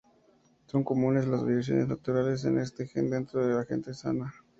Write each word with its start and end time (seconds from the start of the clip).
Son 0.65 0.83
comunes 0.83 1.27
las 1.27 1.43
variaciones 1.43 1.87
naturales 1.87 2.43
en 2.45 2.57
este 2.57 2.87
gen 2.87 3.11
dentro 3.11 3.45
de 3.45 3.53
la 3.53 3.65
gente 3.65 3.93
sana. 3.93 4.33